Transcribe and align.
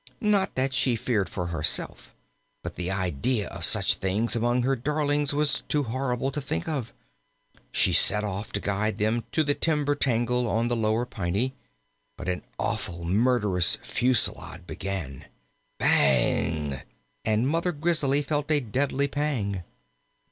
Not 0.19 0.55
that 0.55 0.73
she 0.73 0.95
feared 0.95 1.29
for 1.29 1.45
herself; 1.53 2.11
but 2.63 2.75
the 2.75 2.89
idea 2.89 3.47
of 3.49 3.63
such 3.63 3.93
things 3.93 4.35
among 4.35 4.63
her 4.63 4.75
darlings 4.75 5.31
was 5.31 5.61
too 5.67 5.83
horrible 5.83 6.31
to 6.31 6.41
think 6.41 6.67
of. 6.67 6.91
She 7.71 7.93
set 7.93 8.23
off 8.23 8.51
to 8.53 8.59
guide 8.59 8.97
them 8.97 9.25
to 9.31 9.43
the 9.43 9.53
timber 9.53 9.93
tangle 9.93 10.49
on 10.49 10.69
the 10.69 10.75
Lower 10.75 11.05
Piney. 11.05 11.53
But 12.17 12.29
an 12.29 12.41
awful, 12.57 13.05
murderous 13.05 13.75
fusillade 13.83 14.65
began. 14.65 15.25
Bang! 15.77 16.81
and 17.23 17.47
Mother 17.47 17.71
Grizzly 17.71 18.23
felt 18.23 18.49
a 18.49 18.59
deadly 18.59 19.07
pang. 19.07 19.61